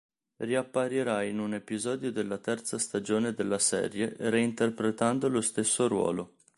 Riapparirà 0.37 1.21
in 1.21 1.37
un 1.37 1.53
episodio 1.53 2.11
della 2.11 2.39
terza 2.39 2.79
stagione 2.79 3.35
della 3.35 3.59
serie, 3.59 4.15
reinterpretando 4.17 5.29
lo 5.29 5.41
stesso 5.41 5.87
ruolo. 5.87 6.37